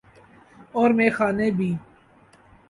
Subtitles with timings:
[0.75, 1.69] اورمیخانے بھی۔